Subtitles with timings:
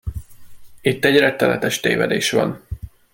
[0.81, 2.63] Itt egy rettenetes tévedés van!